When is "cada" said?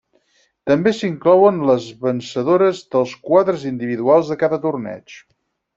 4.45-4.65